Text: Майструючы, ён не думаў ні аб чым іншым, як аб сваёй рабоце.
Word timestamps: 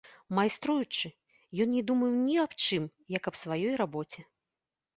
Майструючы, 0.37 1.11
ён 1.67 1.71
не 1.75 1.83
думаў 1.93 2.11
ні 2.25 2.39
аб 2.47 2.51
чым 2.57 2.57
іншым, 2.63 2.91
як 3.19 3.23
аб 3.35 3.41
сваёй 3.45 3.71
рабоце. 3.87 4.29